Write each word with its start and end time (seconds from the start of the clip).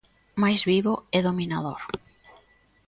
Máis 0.41 0.61
vivo 0.71 0.93
e 1.17 1.19
dominador. 1.27 1.81